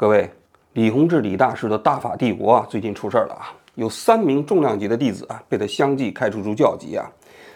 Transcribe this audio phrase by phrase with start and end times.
[0.00, 0.30] 各位，
[0.72, 3.52] 李洪志李大师的大法帝国啊，最近出事儿了啊！
[3.74, 7.04] 有三名重量级的弟子啊，被他相继开除出教籍啊。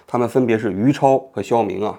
[0.07, 1.99] 他们分别是于超和肖明啊，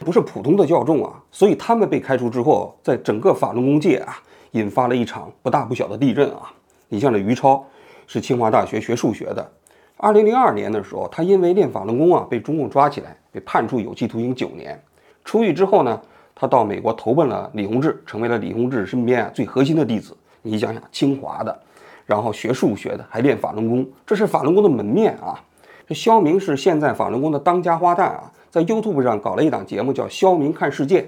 [0.00, 1.18] 不是普通的教众啊。
[1.32, 4.18] 所以他们被开除之后，在整个法轮功界啊，
[4.50, 6.52] 引发了一场不大不小的地震啊。
[6.90, 7.64] 你像这于超，
[8.06, 9.50] 是清华大学学数学的。
[9.96, 14.78] 二零零二年的时候，他因为练法轮功啊，被中共抓起来，被判处有期徒刑九年。
[15.24, 15.98] 出狱之后呢？
[16.34, 20.16] 他到美国投奔了李洪志，成为了李洪志身边啊最核心的弟子。
[20.42, 21.58] 你想想，清华的，
[22.04, 25.40] 然后学数学的，还练法轮功，这是法轮功的门面啊。
[25.86, 31.02] 这肖明是现在法轮功的当家花旦啊，在 YouTube 上搞了一档节目叫《肖明看世界》，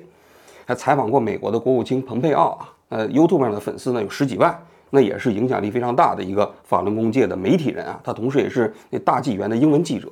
[0.64, 2.72] 还采访过美国的国务卿蓬佩奥啊。
[2.88, 4.56] 呃，YouTube 上的粉丝呢有十几万，
[4.90, 8.00] 那也是影响力非常大的一个法轮功界的媒体人啊。
[8.04, 10.08] 他同时也是那大纪元的英文记者。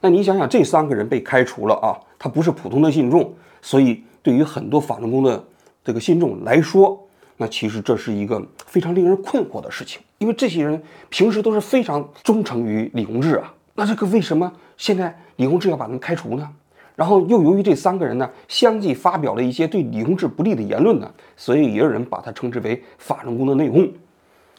[0.00, 4.02] 那你想想，这三个人被开除了啊，他不是普通的信众，所以。
[4.22, 5.42] 对于很多法轮功的
[5.84, 6.98] 这个信众来说，
[7.36, 16.48] 那其实这是一个非常令人困惑的事情，因为这些人平时都是非常忠诚于李洪志啊，那这个为什么现在李洪志要把他们开除呢？
[16.94, 23.90] 然后又由于这三个人呢相继发表了一些对李洪志不利的言论呢，所以也有人把他称之为法轮功的内讧。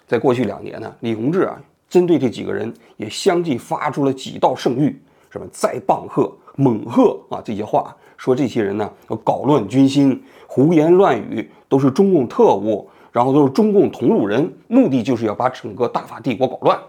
[0.07, 4.93] 在过去两年呢，李洪志啊针对这几个人也相继发出了几道圣谕，
[5.29, 7.95] 什么再棒喝、猛喝啊这些话。
[8.23, 16.79] 说这些人呢要搞乱军心，胡言乱语，都是中共特务，然后都是中共同路人，目的就是要把整个大法帝国搞乱。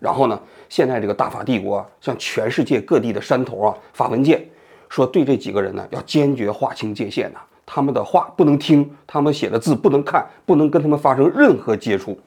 [0.00, 0.36] 然后呢，
[0.68, 4.44] 现在这个大法帝国向全世界各地的山头啊发文件，
[4.88, 12.18] 说对这几个人呢要坚决划清界限呐，他们的话不能听，他们写的字不能看，不能跟他们发生任何接触。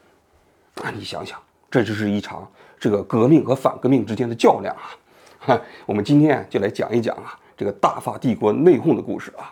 [0.81, 1.37] 那，你想想，
[1.69, 4.95] 这就是一场这个革命和反革命之间的较量啊！
[5.39, 7.37] 哈， 我们今天就来讲一讲啊。
[7.57, 9.51] 这个大法帝国内讧的故事啊，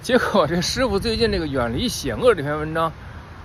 [0.00, 2.90] 结果这师傅最近这个远离险恶这篇文章，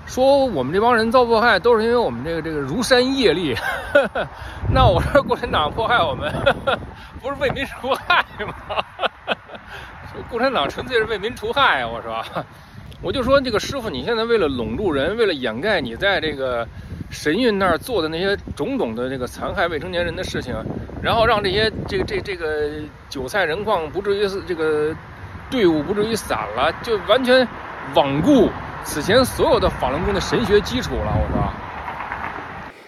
[0.06, 3.54] 说我们这帮人遭迫害都是因为我们这个这个如山业力，
[4.74, 6.34] 那我说共产党迫害我们，
[7.22, 8.56] 不是为民除害吗？
[10.30, 11.88] 共产党纯粹是为民除害啊！
[11.90, 12.24] 我说，
[13.02, 16.66] 我就说这个师傅，你现在为了笼住人，为了掩盖你在这个。
[17.12, 20.56] 神韵那儿做的那些种种的这个残害未成年人的事情，
[21.02, 22.70] 然后让这些这个这这个
[23.10, 24.94] 韭菜人矿不至于这个
[25.50, 27.48] 队伍不至于散了，就完全
[27.94, 28.50] 罔顾
[28.84, 31.14] 此前所有的法轮功的神学基础了。
[31.16, 31.54] 我说，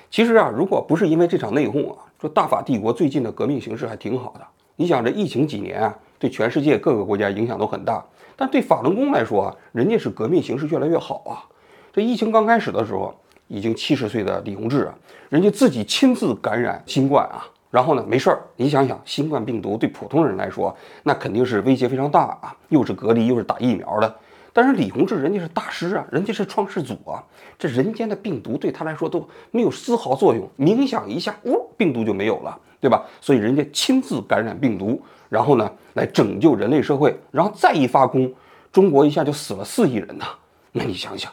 [0.09, 4.45] 其实啊，如果不是因为这场内讧啊，说大法帝国最近的革命形势还挺好的。
[4.75, 8.03] 你想这疫情几年啊，对全世界各个国家影响都很大，
[8.35, 11.45] 但对法轮功来说啊，人家是革命形势越来越好啊。
[11.94, 13.16] 这疫情刚开始的时候。
[13.47, 14.94] 已经七十岁的李洪志啊，
[15.30, 18.41] 人家自己亲自感染新冠啊，然后呢没事儿。
[18.56, 24.16] 你想想，新冠病毒对普通人来说，那肯定是威胁非常大啊，又是隔离又是打疫苗的。
[24.52, 27.24] 但是李洪志人家是大师啊，人家是创世祖啊，
[27.59, 33.06] 这人间的病毒对他来说都没有丝毫作用，冥想一下，呜，病毒就没有了，对吧？
[33.22, 38.34] 所以人家亲自感染病毒，然后呢来拯救人类社会，然后再一发功，
[38.72, 40.25] 中国一下就死了四亿人呐。
[40.72, 41.31] 那你想想，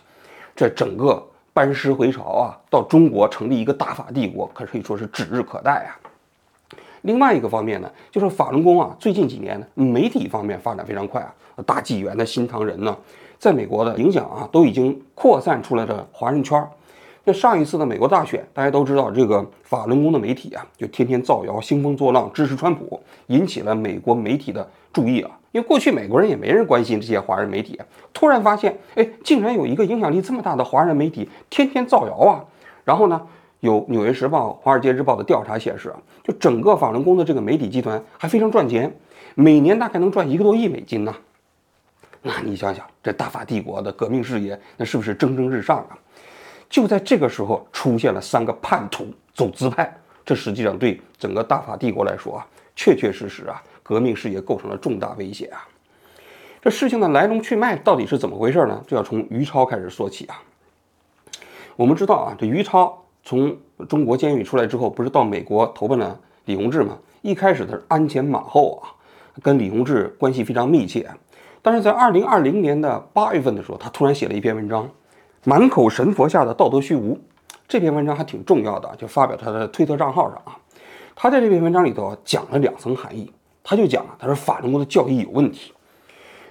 [0.55, 1.27] 这整个。
[1.55, 5.95] 班师回朝啊，到中国成立一个大法帝国，可可以说是指日可待啊。
[7.03, 11.33] 另外一个方面呢，就是法轮功啊，最近几年呢，媒体方面发展非常快啊，
[11.65, 12.97] 大纪元的新唐人呢，
[13.39, 16.61] 在美国的影响啊，都已经扩散出来的华人圈。
[17.23, 25.31] 那上一次的美国大选，大家都知道，这个法轮功的媒体啊，就天天造谣、兴风作浪、支持川普，引起了美国媒体的注意啊。
[25.55, 27.81] 因为过去美国人也没人关心这些华人媒体，
[28.13, 32.45] 突然发现，哎，竟然有一个影响力这么大的华人媒体天天造谣啊！
[32.85, 33.23] 然后呢，
[33.61, 38.93] 有《纽约时报》《华尔街日报》的调查显示啊，就整个法轮功的这个媒体集团还非常赚钱，
[39.37, 41.15] 每年大概能赚一个多亿美金呢。
[42.21, 45.97] 那你想想，这大法帝国的革命事业，那是不是蒸蒸日上啊？
[46.69, 53.63] 就在这个时候，出现了三个叛徒走资派，这实际上对整个大法帝国来说啊，确确实实啊。
[53.85, 55.69] 革命事业构成了重大威胁啊！
[56.63, 58.83] 这事情的来龙去脉到底是怎么回事呢？
[58.89, 60.43] 就要从于超开始说起啊。
[61.77, 63.55] 我们知道啊，这于超从
[63.87, 66.99] 中国监狱出来之后，不是到美国投奔了李洪志吗？
[67.21, 68.89] 一开始他是鞍前马后啊，
[69.43, 71.07] 跟李洪志关系非常密切。
[71.61, 74.85] 但是在二零二零年的八月份的时候，他突然写了一篇文章，
[75.45, 77.15] 《满口神佛下的道德虚无》。
[77.69, 80.57] 这篇文章还挺重要的，就发表他的推特账号上啊。
[81.15, 83.31] 他在这篇文章里头讲了两层含义。
[83.65, 85.73] 他就讲了，他说法轮功的教义有问题。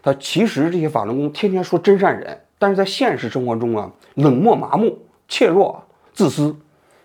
[0.02, 4.98] 他其实这些法轮功天天说真善忍，但是在现实生活中啊，冷漠麻木、
[5.30, 5.82] 怯弱、
[6.12, 6.54] 自私。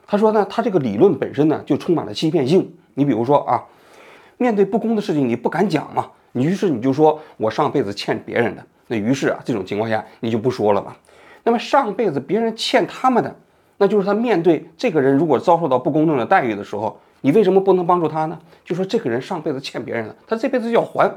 [0.07, 2.75] 他说呢，他这个理论本身呢就充满了欺骗性。
[2.95, 3.63] 你比如说啊，
[4.39, 10.97] 面对不公的事情你不敢讲嘛，你于是你就说我上辈子欠别人的，那于是啊，这种情况下你就不说了嘛。
[11.45, 13.37] 那么上辈子别人欠他们的，
[13.77, 18.39] 那就是他面对这个人如果遭受到不公正的待遇的时候，你为什么不能帮助他呢？
[18.65, 21.11] 就说这个人上辈子欠别人的，他这辈子就要还。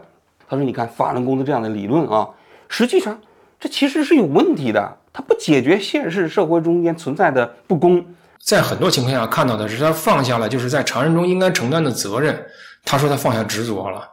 [0.50, 2.28] 他说：“你看法轮功的这样的理论啊，
[2.68, 3.20] 实际上
[3.60, 8.06] 这其实是有问题的，它不解决现实社会中间存在的不公。
[8.44, 12.44] 在很多情况下看到的是他放下了就是在常人中应该承担的责任。
[12.84, 14.04] 他说他放下执着了，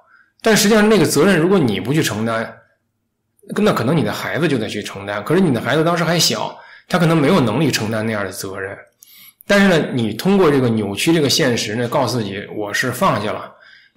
[0.42, 2.54] 但实际上那个责任如果你不去承担，
[3.56, 5.24] 那可能你的孩子就得去承担。
[5.24, 6.56] 可是你的孩子当时还小，
[6.86, 8.76] 他可能没有能力承担那样的责任。
[9.48, 13.52] 但是呢，你通过这个扭曲这个现实呢，告诉自己我是放下了。”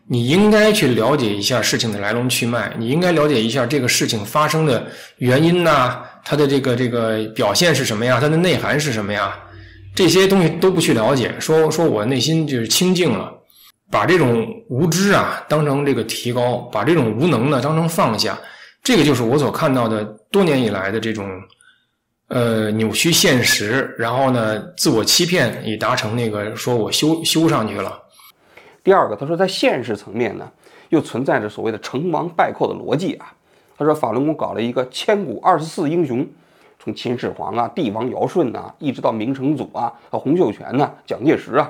[0.07, 4.85] 你应该去了解一下事情的来龙去脉，你应该了解一下这个事情发生的
[5.19, 8.17] 原因呐，它的这个这个表现是什么呀？
[8.19, 9.33] 它的内涵是什么呀？
[9.95, 13.31] 这些东西都不去了解，说说我内心就是清净了，
[13.89, 18.37] 把这种无知啊当成这个提高，把这种无能呢当成放下，
[18.83, 21.29] 这个就是我所看到的多年以来的这种
[22.33, 28.01] 呃扭曲现实，然后呢自我欺骗以达成那个说我修修上去了。
[28.81, 30.49] 第二个，他说在现实层面呢，
[30.87, 33.33] 又存在着所谓的成王败寇的逻辑啊。
[33.77, 36.25] 他说法轮功搞了一个千古二十四英雄，
[36.79, 41.69] 从秦始皇啊、帝王尧舜呐，一直到明成祖啊、洪秀全呐、蒋介石啊。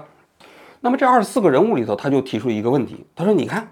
[0.80, 3.68] 那么这二十四个人物里头，他就提出一个问题，他说：“你看，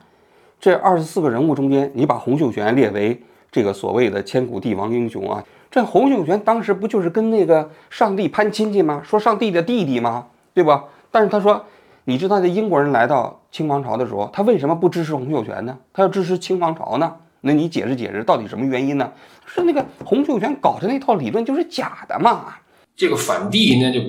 [0.59, 3.21] 这二十四个人物中间，你把洪秀全列为
[3.51, 5.43] 这个所谓的千古帝王英雄啊？
[5.71, 9.01] 这洪秀全当时不就是跟那个上帝攀亲戚吗？
[9.05, 10.27] 说上帝的弟弟吗？
[10.53, 10.85] 对吧？
[11.11, 11.65] 但是他说。”
[12.05, 15.77] 你知道，这英国人来到清王朝的时候，他为什么不支持洪秀全呢？
[15.93, 17.13] 他要支持清王朝呢？
[17.41, 19.11] 那你解释解释，到底什么原因呢？
[19.45, 22.55] 是那个洪秀全搞的那套理论就是假的嘛？
[22.95, 23.99] 这个反帝那就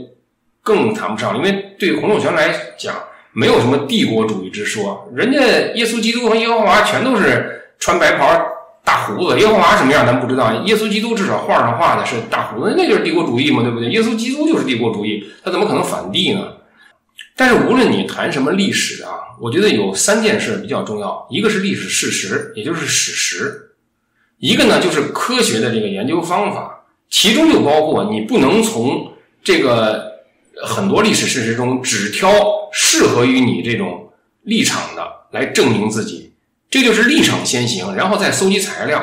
[0.62, 2.94] 更谈不上，因为对洪秀全来讲，
[3.32, 5.06] 没有什么帝国主义之说。
[5.12, 5.38] 人家
[5.74, 8.26] 耶稣基督和耶和华全都是穿白袍、
[8.84, 9.38] 大胡子。
[9.38, 13.88] 耶和华什么样咱不知道，耶稣基督至少画上画的是大胡子，那就是帝国主义嘛，对不对？
[13.90, 16.52] 耶稣基督就是帝国主义，他怎么可能反帝呢？
[17.36, 19.10] 但是无论你谈什么历史啊，
[19.40, 23.46] 我觉得有三件事比较重要，一个是历史事实，也就是史实；
[24.38, 29.12] 一个呢就是科学的这个研究方法，其中就包括你不能从
[29.42, 30.12] 这个
[30.62, 32.30] 很多历史事实中只挑
[32.72, 34.12] 适合于你这种
[34.42, 36.29] 立场的来证明自己，
[36.70, 39.02] 这就是立场先行，然后再搜集材料。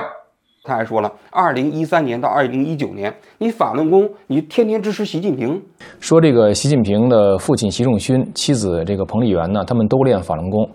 [0.63, 5.61] 他还说了，二零一三年到二零一九年，你法轮功，你天天支持习近平。
[5.99, 10.69] 说这个习近平的父亲习仲勋，妻子这个彭丽媛呢，他们都练法轮功。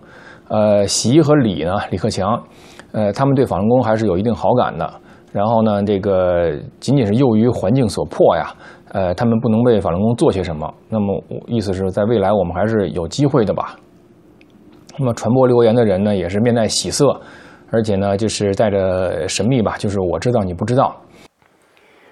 [0.49, 2.39] 呃，习和李呢，李克强，
[2.91, 4.87] 呃，他们对法轮功还是有一定好感的。
[5.31, 8.53] 然后呢，这个仅仅是由于环境所迫呀，
[8.89, 10.71] 呃，他们不能为法轮功做些什么。
[10.89, 13.75] 那么，意思是在未来我们还是有机会的吧？
[14.97, 17.19] 那么传播留言的人呢，也是面带喜色。
[17.75, 20.95] 而且呢，就是带着神秘吧，就是我知道你不知道，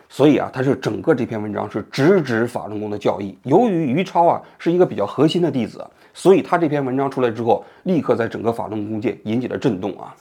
[0.09, 3.37] 所以啊，他是整个这篇文章是直指法轮功的教义。
[3.43, 5.85] 由于于超啊是一个比较核心的弟子，
[6.15, 10.15] 所以他这篇文章出来之后，立刻在整个法轮功界引起了震动啊。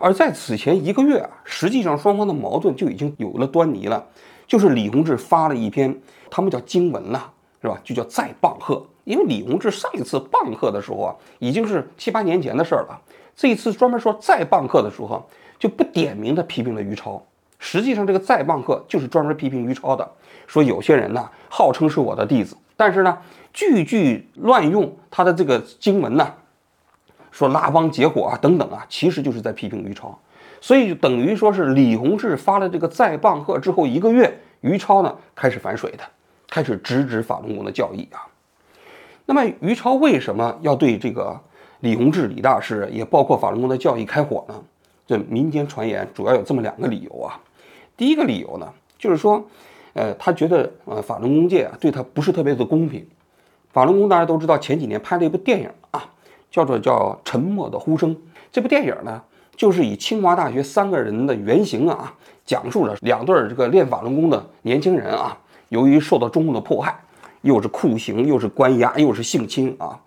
[0.00, 4.04] 而在此前一个月啊，实际上双方的矛盾就已经有了端倪了，
[4.48, 5.96] 就是李洪志发了一篇，
[6.28, 7.26] 他们叫经文呐，
[7.62, 7.78] 是吧？
[7.84, 13.00] 就叫再棒喝，因为李洪志上一次棒喝的时候啊，已经是七八年前的事儿了。
[13.36, 15.28] 这一次专门说再棒课的时候，
[15.58, 17.22] 就不点名的批评了于超。
[17.58, 20.08] 实际上，这个再棒课就是专门批评于超的，
[20.46, 23.18] 说有些人呢号称是我的弟子，但是呢
[23.52, 26.34] 句句乱用他的这个经文呢，
[27.30, 30.18] 说拉帮结伙啊等等啊，其实就是在批评于超。
[30.60, 36.04] 所以就等于说是李洪志发了这个再棒课之后一个月，于超呢开始反水的，
[36.48, 38.24] 开始直指法轮功的教义啊。
[39.26, 41.40] 那么于超为什么要对这个？
[41.80, 44.54] 李洪志李大师也包括法轮功的教义开火呢。
[45.06, 47.38] 这民间传言主要有这么两个理由啊。
[47.94, 48.66] 第一个理由呢，
[48.96, 49.44] 就是说，
[49.92, 53.06] 呃，他觉得呃法轮功界啊对他不是特别的公平。
[53.70, 56.02] 法轮功大家都知道，前几年拍了一部电影啊，
[56.50, 58.16] 叫做叫《沉默的呼声》。
[58.50, 59.20] 这部电影呢，
[59.54, 62.14] 就是以清华大学三个人的原型啊，
[62.46, 65.36] 讲述了两对这个练法轮功的年轻人啊，
[65.68, 66.98] 由于受到中共的迫害，
[67.44, 70.00] 又是酷刑，又是关押，又是性侵啊。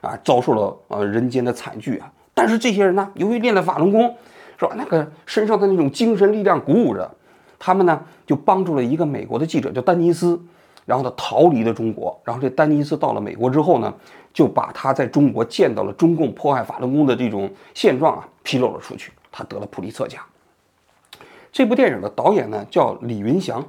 [0.00, 2.12] 啊，遭受了呃人间的惨剧啊！
[2.34, 4.14] 但是这些人呢，由于练了法轮功，
[4.58, 4.74] 是吧？
[4.76, 7.10] 那个身上的那种精神力量鼓舞着，
[7.58, 10.38] 他们呢就帮助了一个美国的记者叫丹尼斯，
[10.84, 12.20] 然后他逃离了中国。
[12.22, 13.94] 然后这丹尼斯到了美国之后呢，
[14.34, 20.22] 就把他在中国见到了中共迫害法轮功的这种现状啊披露了出去，他得了普利策奖。
[21.50, 23.64] 这部电影的导演呢叫李云祥，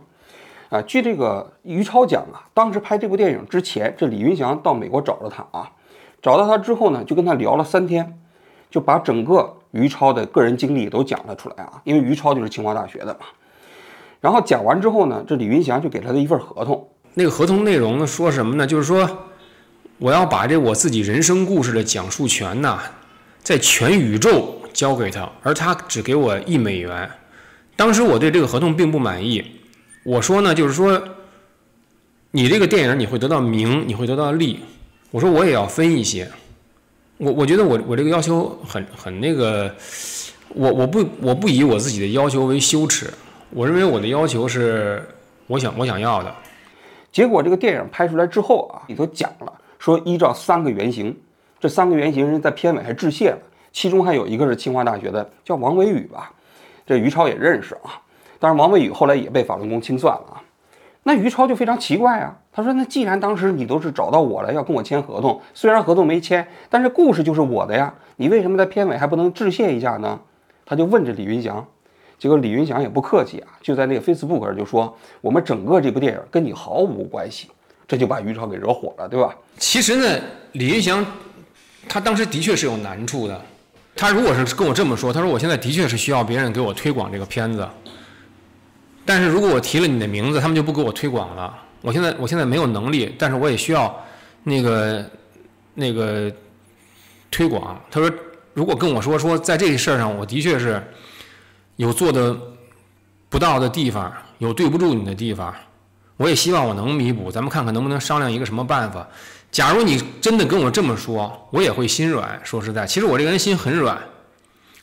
[0.69, 5.72] 啊，据这个于超讲啊，当时拍这部电影之前，这李云祥到美国找了他啊。
[6.22, 8.19] 找到他之后呢，就跟他聊了三天，
[8.72, 13.19] 就把整个于超的个人经历都讲了出来啊，因为于超就是清华大学的嘛。
[14.19, 16.88] 然后讲完之后呢，这李云祥就给了他一份合同。
[17.13, 18.65] 那个合同内容呢，说什么呢？
[18.65, 19.07] 就是说，
[20.00, 22.79] 我要把这我自己人生故事的讲述权呐，
[23.43, 27.07] 在全宇宙交给他，而他只给我一美元。
[27.75, 29.45] 当时我对这个合同并不满意，
[30.06, 31.02] 我说呢，就是说，
[32.30, 34.60] 你这个电影你会得到名，你会得到利，
[35.10, 36.30] 我说我也要分一些。
[37.18, 39.74] 我我觉得我我这个要求很很那个，
[40.50, 43.12] 我我不我不以我自己的要求为羞耻，
[43.50, 45.04] 我认为我的要求是
[45.48, 46.36] 我想我想要的。
[47.12, 51.18] 结果这个电影拍出来之后啊，里头讲了说，依照三个原型，
[51.60, 53.40] 这三个原型人在片尾还致谢了，
[53.74, 56.32] 其中还有一个是清华大学的，叫王伟宇吧，
[56.86, 58.05] 这于超也认识啊。
[58.39, 60.42] 当然，王伟宇后来也被法轮功清算了啊。
[61.04, 70.20] 那于超就非常奇怪啊，他说：“那既然当时你都是找到我了，要跟我签合同，虽然合同没签，但是故事就是我的呀，你为什么在片尾还不能致谢一下呢？”
[70.65, 71.65] 他就问这李云祥。
[72.18, 77.50] 结果李云祥也不客气啊，就在那个 Facebook 上就说：“我们整个这部电影跟你毫无关系。”
[77.88, 79.36] 这就把于超给惹火了，对吧？
[79.60, 80.20] 其实呢，
[80.54, 81.06] 李云祥
[81.88, 83.39] 他当时的确是有难处的。
[83.96, 87.68] 他如果是跟我这么说，他说：“我现在的确是需要别人给我推广这个片子，
[89.06, 91.56] 但是如果我提了你的名字，他们就不给我推广了。
[91.82, 93.96] 我现在我现在没有能力，但是我也需要
[94.44, 95.10] 那个
[95.74, 96.32] 那个
[97.30, 98.12] 推广。”他说
[98.54, 100.82] ：“如果跟我说说在这个事儿上，我的确是。”
[101.78, 102.34] 有做的
[103.28, 105.54] 不到的地方，有对不住你的地方，
[106.16, 107.30] 我也希望我能弥补。
[107.30, 109.06] 咱们看看能不能商量一个什么办法。
[109.52, 112.40] 假如你真的跟我这么说，我也会心软。
[112.46, 114.02] 说实在，其实我这个人心很软。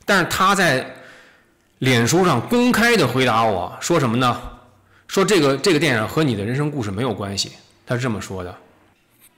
[0.05, 0.87] 但是他在
[1.83, 4.41] 脸书上公开的回答我说什么呢？
[5.09, 7.51] 说这个这个电影和你的人生故事没有关系。
[7.85, 8.55] 他是这么说的，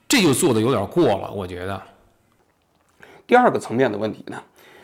[0.06, 1.82] 这就做的有点过了，我觉得。
[3.26, 4.36] 第二个层面的问题呢，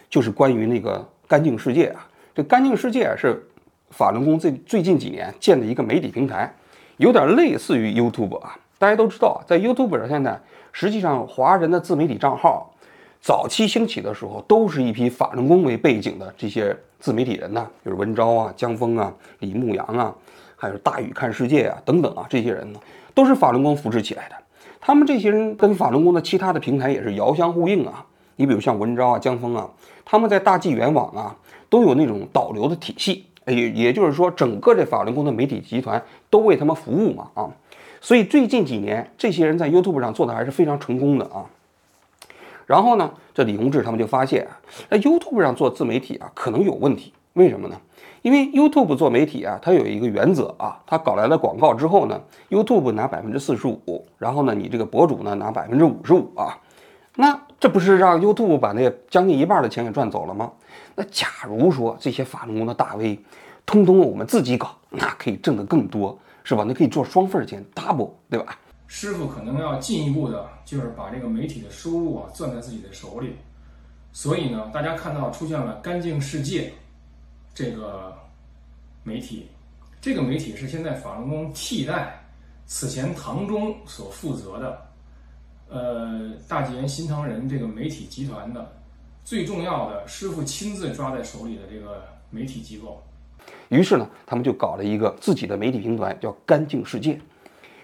[0.08, 2.08] 就是关于那个干净世界啊。
[2.34, 3.46] 这干净世界是
[3.90, 6.50] 法轮功最最近几年建的一个媒体平台，
[6.96, 8.56] 有点类似于 YouTube 啊。
[8.78, 10.40] 大家都知道，在 YouTube 上现在
[10.72, 12.74] 实际上华人的自媒体账号
[13.20, 20.14] 早期兴起的时候，都是一批法轮功为背景的这些自媒体人呢，就是文昭啊、江峰啊、李牧阳啊，
[20.56, 22.80] 还有大宇看世界啊等等啊，这些人呢
[23.14, 24.34] 都是法轮功扶持起来的。
[24.80, 28.04] 他们这些人跟法轮功的其他的平台也是遥相呼应啊。
[28.36, 29.68] 你比如像文昭啊、江峰啊，
[30.04, 31.36] 他们在大纪元网啊。
[31.70, 37.48] 都有那种导流的体系，也也就是说，整个这法轮功的媒体集团都为他们服务嘛啊，
[38.00, 41.46] 所以最近几年，这些人在 YouTube 上做的还是非常成功的啊。
[42.70, 44.54] 然后呢，这李洪志他们就发现啊，
[44.88, 47.12] 在 YouTube 上做自媒体啊，可能有问题。
[47.32, 47.76] 为什么呢？
[48.22, 56.56] 因为 YouTube 做媒体啊，它有一个原则啊，它搞来了广告之后呢，YouTube 拿百分之四十五，然后呢，你这个博主呢拿百分之五十五啊，
[57.16, 60.52] 那这不是让 YouTube 把那将近一半的钱给赚走了吗？
[60.94, 63.18] 那假如说这些法轮功的大 V，
[63.66, 66.64] 通通我们自己搞，那可以挣得更多，是吧？
[66.64, 68.56] 那可以做双份钱，double，对吧？
[68.92, 73.36] 师傅可能要进一步的，就是把这个媒体的收入啊攥在自己的手里。
[74.12, 76.72] 所以呢，大家看到出现了“干净世界”
[77.54, 78.12] 这个
[79.04, 79.46] 媒体，
[80.00, 82.20] 这个媒体是现在法轮功替代
[82.66, 84.82] 此前唐中所负责的，
[85.68, 88.72] 呃，大纪元新唐人这个媒体集团的。
[89.22, 93.00] 最重要的师傅亲自抓在手里的这个媒体机构，
[93.68, 97.16] 于是呢，他们就搞了一个自己的媒体平台，叫“干净世界”。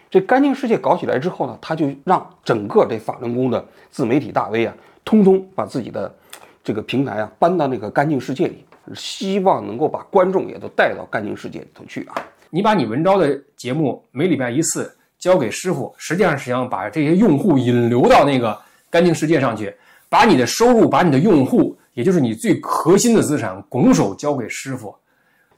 [0.09, 6.15] 这“干净世界”搞起来之后呢，他就让整个这法轮功的自媒体大 V 啊，通通把自己的
[6.63, 12.15] 这个平台啊搬到那个“干净世界”里，希望能够把观众也都带到“干净世界”里头去啊。
[12.51, 18.57] 你把你文昭的节目每礼拜一次交给师傅，实际上是想把这些用户引流到那个
[18.89, 19.75] “干净世界”上去。
[20.09, 24.95] 把你的收入，把你的用户，也就是你最核心的资产，拱手交给师傅。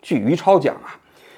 [0.00, 0.97] 据于超讲啊，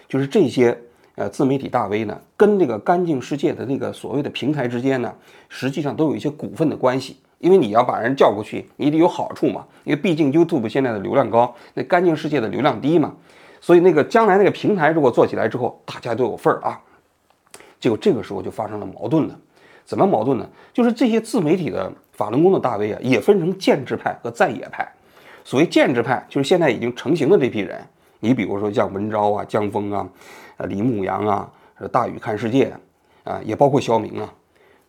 [0.09, 0.81] 就是这些
[1.21, 5.15] 呃自媒体大 V 呢，跟这个干净世界的那个所谓的平台之间呢，
[5.51, 7.19] 实际上都有一些股份的关系。
[7.39, 9.67] 因为你要把人叫过去，你得有好处嘛。
[9.85, 13.15] 因为毕竟 YouTube 现在的流量高，那干净世界的流量低嘛。
[13.61, 16.81] 所以那个将来那个平台如果做起来之后，大家都有份儿啊。
[17.79, 19.39] 结果这个时候就发生了矛盾了。
[19.85, 20.49] 怎么矛盾呢？
[20.73, 21.93] 就是这些自媒体的。
[22.13, 24.87] 法轮功的大 V 啊，也分成建制派和在野派。
[25.43, 27.81] 所谓建制派，就是现在已经成型的这批人。
[28.19, 30.07] 你比如说像文昭啊、江峰啊、
[30.61, 31.51] 呃李牧阳啊、
[31.91, 32.71] 大宇看世界
[33.25, 34.31] 啊，也包括肖明啊。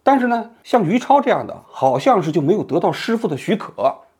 [0.03, 3.71] 但是呢，像于超这样的，好像是就没有得到师傅的许可，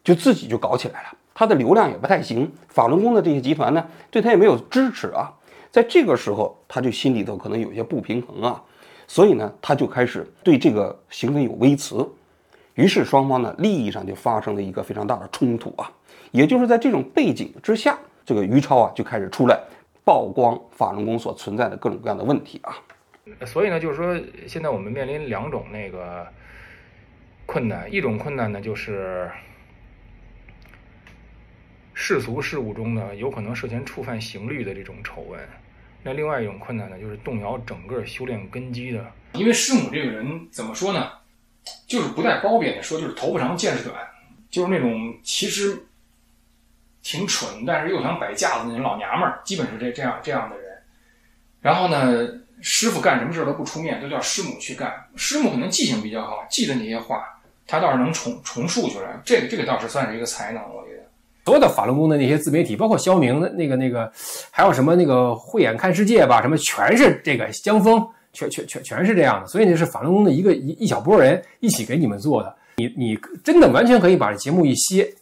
[0.02, 1.10] 就自己就搞起来了。
[1.34, 5.34] 他的流量也不太行，法轮功的这些集团呢，对他也没有支持啊。
[5.70, 8.62] 在这个时候，他就心里头可能有些不平衡啊，
[9.08, 12.08] 所以呢，他就开始对这个行为有微词。
[12.76, 15.92] 于是双方呢，利益上就发生了一个非常大的冲突啊！
[16.32, 19.60] 也就是在这种背景之下，这个于超啊就开始出来
[20.04, 22.76] 曝光法轮功所存在的各种各样的问题啊。
[23.46, 26.28] 所以呢，就是说，现在我们面临两种那个
[27.46, 29.30] 困难，一种困难呢，就是
[31.94, 35.40] 世俗事物中呢，有可能涉嫌触犯刑律的这种丑闻；
[36.04, 39.06] 那另外一种困难呢，就是动摇整个修炼根基的。
[39.34, 41.10] 因为师母这个人怎么说呢？
[41.88, 43.96] 就是不带褒贬的说，就是头发长见识短，
[44.50, 45.78] 就是那种其实
[47.04, 50.66] 挺蠢，但是又想摆架子那种老娘们儿，基本是这这样这样的人。
[51.62, 52.28] 然后呢，
[52.62, 54.94] 师傅干什么事都不出面，都叫师母去干。
[55.16, 57.24] 师母可能记性比较好，记得那些话，
[57.68, 59.20] 他倒是能重重述出来。
[59.24, 61.04] 这个这个倒是算是一个才能，我觉得。
[61.46, 64.12] 所有的法轮功的那些自媒体，包括肖明的那个那个，
[64.52, 68.08] 还有什么那个慧眼看世界吧，什么全是这个江峰。
[68.34, 72.56] 全全全全是这样的，所以呢是法轮功的一个一一小波人一起给你们做的。
[72.78, 75.14] 你你真的完全可以把这节目一歇，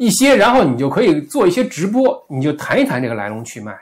[0.00, 3.78] 一些，然后你就可以做一些直播，你就谈一谈这个来龙去脉，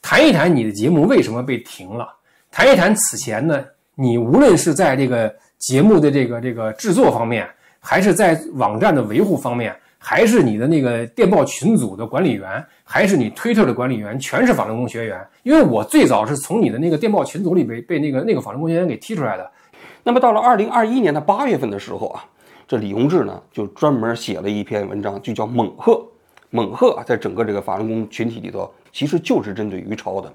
[0.00, 2.08] 谈一谈你的节目为什么被停了，
[2.52, 3.64] 谈一谈此前呢，
[3.96, 7.44] 你无论是在这个节目的这个这个制作方面，
[7.80, 9.74] 还是在网站的维护方面。
[10.00, 15.20] 还是你的那个电报群组的管理员，还是你推特的管理员，全是法轮功学员。
[15.42, 19.50] 因为我最早是从你的那个电报群组里被被那个那个法轮功学员给踢出来的。
[20.04, 22.24] 那么到了二零二一年的八月份的时候啊，
[22.68, 25.94] 这李洪志呢就专门写了一篇文章，就叫《猛鹤》。
[26.50, 30.32] 猛鹤啊，在整个这个法轮功群体里头，其实就是针对于超的。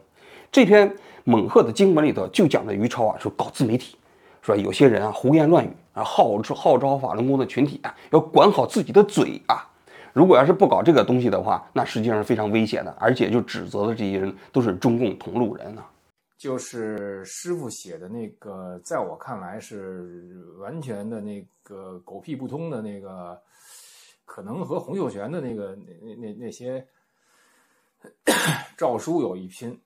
[0.52, 3.96] 这篇猛鹤的经文里头就讲的于超啊，说搞自媒体，
[4.42, 5.70] 说有些人啊胡言乱语。
[5.94, 9.64] 啊，号召号召法轮功的群体啊，要管好自己的嘴啊！
[10.12, 15.84] 如果要是不搞这个东西的话，那实际上是非常危险的，而且就指责的这些人都是中共同路人呢。
[16.44, 23.42] 就是师傅写的那个，在我看来是完全的那个狗屁不通的那个，
[24.26, 26.86] 可能和洪秀全的那个那那那那些
[28.76, 29.80] 诏书有一拼。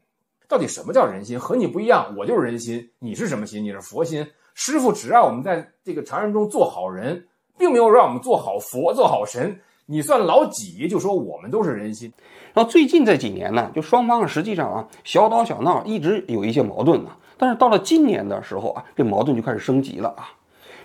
[0.47, 1.39] 到底什么叫人心？
[1.39, 2.89] 和你不一样，我就是人心。
[2.97, 3.63] 你是什么心？
[3.63, 4.27] 你是佛心。
[4.55, 9.61] 师傅只让我们在这个常人中做好人，并没有让我们做好佛、做好神。
[9.89, 10.87] 你算老几？
[10.87, 12.11] 就说我们都是人心。
[12.53, 17.11] 然后最近这几年呢，就双方实际上啊小打小闹，一直有一些矛盾呢。
[17.37, 20.29] 但是到了今年的时候啊，这矛盾就开始升级了啊。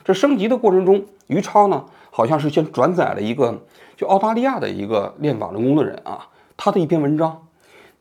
[0.04, 3.60] 这升级的过程中，于超呢好像是先转载了一个
[3.96, 7.46] 就澳大利亚的一个练法轮功的人啊，他的一篇文章。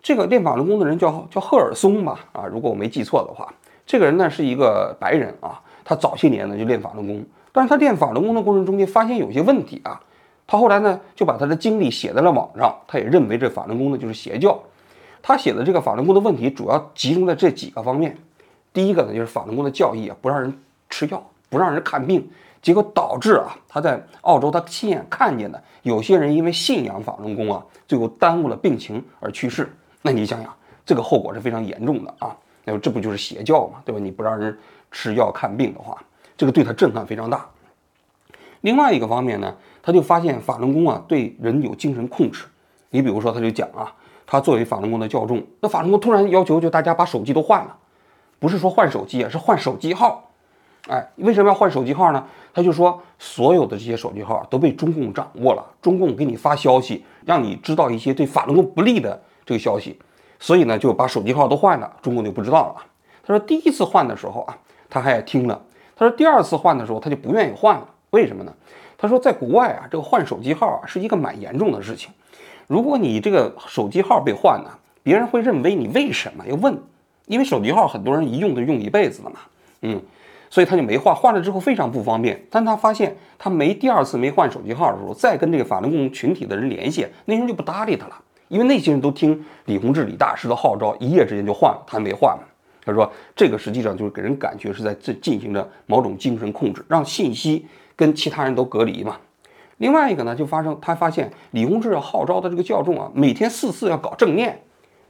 [0.04, 3.52] 这个练法轮功的人叫叫赫尔松吧啊，如果我没记错的话。
[3.84, 10.00] 这个人呢是一个白人啊，他早些年呢就练法轮功，但是他练法轮功的过程中间发现有些问题啊，
[10.52, 14.62] 他后来呢就把他的经历写在了网上，他也认为这法轮功呢就是邪教，
[15.22, 18.18] 他写的这个法轮功的问题主要集中在这几个方面，
[18.74, 20.54] 第一个呢就是法轮功的教义啊不让人
[20.90, 22.30] 吃药，不让人看病，
[22.62, 30.54] 结果导致啊他在澳洲他亲眼看见的有些人因为信仰法轮功啊，最后耽误了病情而去世，那你想想
[30.86, 32.36] 这个后果是非常严重的啊。
[32.66, 34.02] 那么这不就是邪教嘛，对吧？
[34.02, 34.60] 你不让人
[34.92, 35.98] 吃药看病的话，
[36.36, 37.46] 这个对他震撼非常大。
[38.60, 42.46] 另外一个方面呢，他就发现法轮功啊对人有精神控制。
[42.90, 43.94] 你比如说，他就讲啊，
[44.26, 47.76] 他作为法轮功的教众，那法轮功突然要求就大家把手机都换了，
[48.40, 50.30] 不是说换手机啊，是换手机号。
[50.90, 52.26] 哎，为什么要换手机号呢？
[52.54, 59.98] 他就说所有的这些手机号都被中共掌握了，中共给你发消息，让你知道一些对法轮功不利的这个消息。
[60.40, 62.84] 所以呢，就把手机号都换了，中共就不知道了。
[63.24, 64.58] 他说第一次换的时候啊，
[64.90, 65.62] 他还听了。
[65.96, 67.88] 他说第二次换的时候，他就不愿意换了。
[68.10, 68.52] 为什么呢？
[69.02, 72.12] 他说在国外啊，这个换手机号啊是一个蛮严重的事情。
[72.68, 76.78] 如果你这个手机号被换了，别人会认为你为什么要问？
[77.26, 79.40] 因为手机号很多人一用就用一辈子了嘛。
[79.82, 80.00] 嗯，
[80.52, 81.16] 所以他就没换。
[81.16, 82.40] 换了之后非常不方便。
[82.52, 88.16] 但他发现他没第二次没换手机号的时候，再跟这个法轮功群体的人联系，那人就不搭理他了。
[88.50, 92.38] 因为那些人都听李洪志李大师的号召，一夜之间就换了，他没换。
[92.86, 99.18] 他说这个实际上就是给人感觉是在进进行着某种精神控制，让信息跟其他人都隔离嘛。
[99.78, 104.62] 另外一个呢，就发生他发现李洪志号召的这个教众啊，每天四次要搞正念，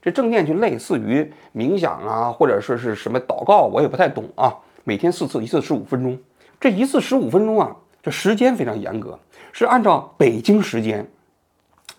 [0.01, 4.55] 这正念就类似于冥想啊，或者说是什么祷告，我也不太懂啊。
[4.83, 6.17] 每天四次，一次十五分钟，
[6.59, 9.19] 这一次十五分钟啊，这时间非常严格，
[9.51, 11.05] 是按照北京时间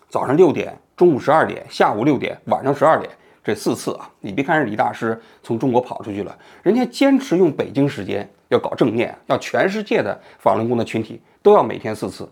[0.09, 0.77] 早上六点。
[0.95, 3.09] 中午十二点，下午六点，晚上十二点，
[3.43, 4.07] 这四次啊！
[4.19, 12.29] 你别看是李大师从中国跑出去了，人家坚持用北京时间要搞正念，要全世界的法轮功的群体都要每天四次。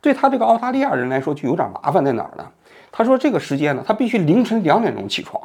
[0.00, 2.46] 对他这个澳大利亚人来说，就有点麻烦在哪儿呢？
[2.92, 5.42] 他说这个时间呢，他必须凌晨两点钟起床，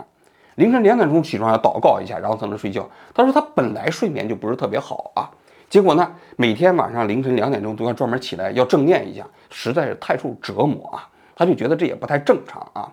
[0.55, 2.89] 凌晨两点钟起床要祷告一下，然后才能睡觉。
[3.13, 5.29] 他说他本来睡眠就不是特别好啊，
[5.69, 11.07] 结果呢，每天晚上凌晨两点钟都要专门起来要正念一下，实在是太受折磨啊。
[11.35, 12.89] 他就觉得这也不太正常啊。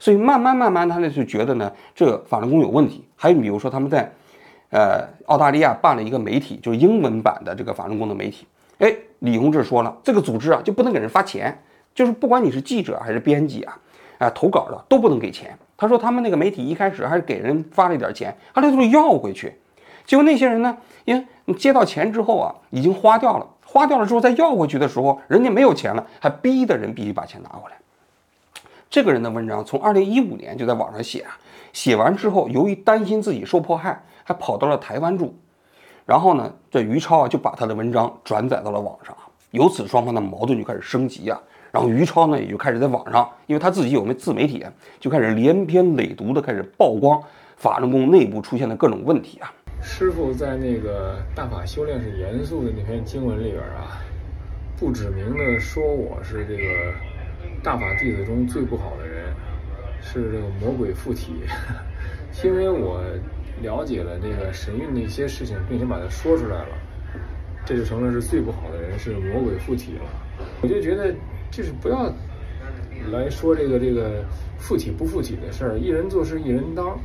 [0.00, 3.06] 所以慢慢慢慢，他呢就觉得呢，这个法轮功有问题。
[3.14, 4.10] 还有比如说，他们在
[4.72, 8.46] 呃澳大利亚办了一个媒体，就是英文版的这个法轮功的媒体。
[8.78, 11.62] 哎，李洪志说了，这个组织啊就不能给人发钱，
[11.94, 13.78] 就是不管你是记者还是编辑啊，
[14.18, 15.56] 啊投稿的都不能给钱。
[15.76, 19.54] 他说他们那个媒体一开始还是给人发了一点钱，后来都是要回去。
[20.04, 27.76] 结果那些人呢，因为你接到钱之后啊，已经花掉了，花掉了之后再要回去的时候，人家没有钱了，还逼的人必须把钱拿回来。
[28.90, 31.38] 这个人的文章从二零一五年就在网上写啊，
[31.72, 35.34] 写完之后，由于担心自己受迫害，还跑到了台湾住。
[36.04, 39.16] 然后呢，这于超啊就把他的文章转载到了网上，
[39.52, 41.40] 由此双方的矛盾就开始升级啊。
[41.70, 44.64] 然后于超呢也就开始在网上，因为他自己有那自媒体，
[45.00, 47.22] 就开始连篇累牍的开始曝光
[47.56, 49.52] 法轮功内部出现的各种问题啊。
[49.80, 53.98] 师傅在那个《大法修炼是严肃的》那篇经文里边啊，
[54.78, 56.62] 不指明的说我是这个。
[57.62, 59.32] 大法弟子中最不好的人
[60.00, 61.44] 是这个魔鬼附体，
[62.42, 63.00] 因为我
[63.60, 66.76] 了解了这个神韵的一些事情，并且把它说出来了，
[67.64, 70.04] 这就成了是最不好的人，是魔鬼附体了。
[70.62, 71.14] 我就觉得
[71.50, 72.12] 就是不要
[73.10, 74.24] 来说这个这个
[74.58, 76.98] 附体不附体的事儿，一人做事一人当。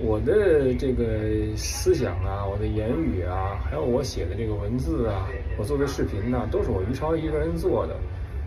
[0.00, 5.26] 我的这个思想啊，我的言语啊，还有我写的这个文字啊，
[5.58, 7.96] 我做的视频呢，都是我于超一个人做的。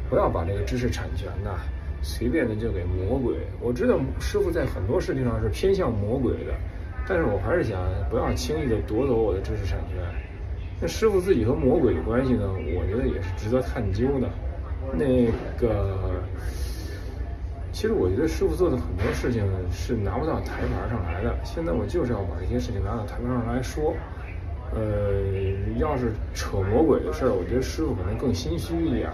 [0.10, 1.60] 不要把这个知识产权呐，
[2.01, 3.36] 随便的就给魔鬼。
[3.60, 6.54] 我知道师傅在很多事情上是偏向魔鬼的，
[7.07, 9.97] 但是我还是想不要轻易的夺走我的知识产权。
[10.79, 12.47] 那师傅自己和魔鬼的关系呢？
[12.47, 14.29] 我觉得也是值得探究的。
[14.93, 16.23] 那个，
[17.71, 21.35] 其实我觉得师傅做的很多事情呢是拿不到台盘上来的。
[21.43, 23.93] 现在我就是要把这些事情拿到台盘上来说。
[24.73, 25.21] 呃，
[25.77, 29.11] 要是扯魔鬼的事儿，我觉得师傅可能更心虚一点。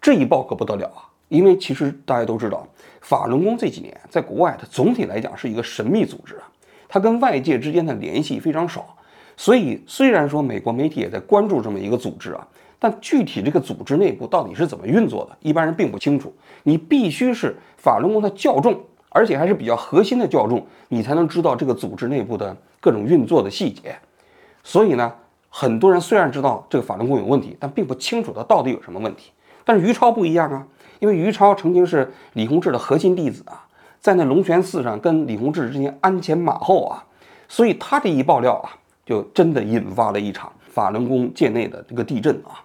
[0.00, 1.02] 这一爆可不得了啊！
[1.26, 2.64] 因为其实大家都知道，
[3.00, 6.36] 法轮功这几年在国外，它总体来讲是一个神秘组织，
[6.88, 8.96] 它跟外界之间的联系非常少。
[9.36, 12.46] 所以虽然说美国媒体也在关注这么一个组织啊，
[12.78, 16.34] 但具体这个组织内部到底是怎么运作的，一般人并不清楚。
[16.62, 23.96] 你必须是法轮功的教众，而且还是比较核心的教众，你才能知道这个组织内部的各种运作的细节。
[24.64, 25.12] 所以呢，
[25.50, 29.32] 很多人虽然知道这个法轮功有问题，但并不清楚它到底有什么问题。
[29.64, 30.66] 但是于超不一样啊，
[31.00, 33.65] 因为于超曾经是李洪志的核心弟子啊，
[34.06, 37.02] 在那龙泉寺上跟李洪志之间鞍前马后啊，
[37.48, 38.70] 所以他这一爆料啊，
[39.04, 42.62] 就真的引发了一场法轮功界内的这个地震啊。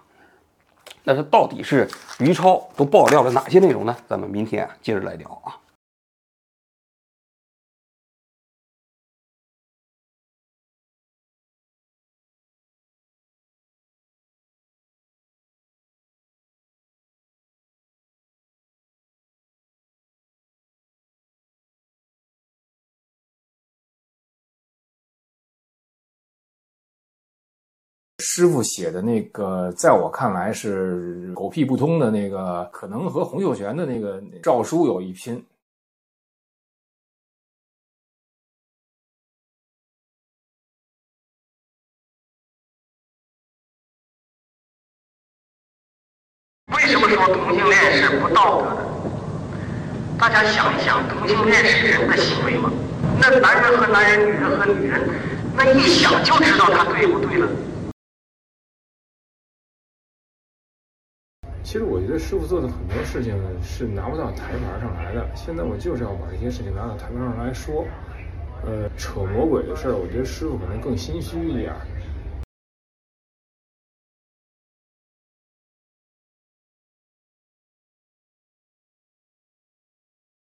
[1.02, 3.96] 那他到底是于超都爆料了哪些内容呢？
[4.06, 5.58] 咱们明天啊接着来聊啊。
[28.34, 35.34] 师傅写的那个，在我看来是狗屁不通的那个，可能和洪秀全的那个诏书有一拼。
[46.74, 48.86] 为什么说同性恋是不道德的？
[50.18, 52.72] 大家想一想，同性恋是人的行为吗？
[53.20, 55.06] 那男人和男人，女人和女人，
[55.54, 57.46] 那一想就知道他对不对了。
[61.62, 65.26] 其实我觉得师傅做的很多事情呢是拿不到台盘上来的。
[65.34, 67.84] 现在我就是要把这些事情拿到台盘上来说。
[68.64, 71.74] 呃，扯魔鬼的事儿，我觉得师傅可能更心虚一点。